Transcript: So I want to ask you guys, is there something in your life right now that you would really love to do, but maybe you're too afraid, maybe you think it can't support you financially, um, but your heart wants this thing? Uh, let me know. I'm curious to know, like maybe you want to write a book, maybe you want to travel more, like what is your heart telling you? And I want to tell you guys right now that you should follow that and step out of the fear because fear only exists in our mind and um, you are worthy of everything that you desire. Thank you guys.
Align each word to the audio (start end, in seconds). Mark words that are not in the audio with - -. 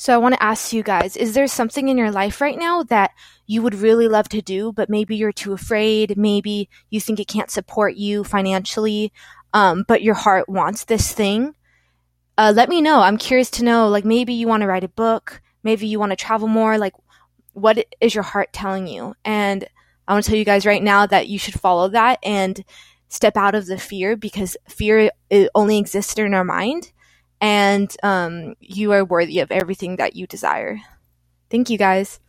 So 0.00 0.14
I 0.14 0.18
want 0.18 0.36
to 0.36 0.42
ask 0.42 0.72
you 0.72 0.84
guys, 0.84 1.16
is 1.16 1.34
there 1.34 1.48
something 1.48 1.88
in 1.88 1.98
your 1.98 2.12
life 2.12 2.40
right 2.40 2.56
now 2.56 2.84
that 2.84 3.10
you 3.48 3.62
would 3.62 3.74
really 3.74 4.06
love 4.06 4.28
to 4.28 4.40
do, 4.40 4.72
but 4.72 4.88
maybe 4.88 5.16
you're 5.16 5.32
too 5.32 5.52
afraid, 5.52 6.16
maybe 6.16 6.68
you 6.88 7.00
think 7.00 7.18
it 7.18 7.26
can't 7.26 7.50
support 7.50 7.96
you 7.96 8.22
financially, 8.22 9.12
um, 9.52 9.84
but 9.88 10.00
your 10.00 10.14
heart 10.14 10.48
wants 10.48 10.84
this 10.84 11.12
thing? 11.12 11.56
Uh, 12.38 12.52
let 12.54 12.68
me 12.68 12.80
know. 12.80 13.00
I'm 13.00 13.18
curious 13.18 13.50
to 13.50 13.64
know, 13.64 13.88
like 13.88 14.04
maybe 14.04 14.34
you 14.34 14.46
want 14.46 14.60
to 14.60 14.68
write 14.68 14.84
a 14.84 14.88
book, 14.88 15.42
maybe 15.64 15.88
you 15.88 15.98
want 15.98 16.10
to 16.10 16.16
travel 16.16 16.46
more, 16.46 16.78
like 16.78 16.94
what 17.54 17.84
is 18.00 18.14
your 18.14 18.22
heart 18.22 18.52
telling 18.52 18.86
you? 18.86 19.16
And 19.24 19.66
I 20.06 20.12
want 20.12 20.24
to 20.24 20.30
tell 20.30 20.38
you 20.38 20.44
guys 20.44 20.64
right 20.64 20.82
now 20.82 21.06
that 21.06 21.26
you 21.26 21.40
should 21.40 21.58
follow 21.58 21.88
that 21.88 22.20
and 22.22 22.64
step 23.08 23.36
out 23.36 23.56
of 23.56 23.66
the 23.66 23.78
fear 23.78 24.14
because 24.14 24.56
fear 24.68 25.10
only 25.56 25.76
exists 25.76 26.16
in 26.16 26.34
our 26.34 26.44
mind 26.44 26.92
and 27.40 27.94
um, 28.02 28.54
you 28.60 28.92
are 28.92 29.04
worthy 29.04 29.40
of 29.40 29.50
everything 29.50 29.96
that 29.96 30.16
you 30.16 30.26
desire. 30.26 30.80
Thank 31.50 31.70
you 31.70 31.78
guys. 31.78 32.20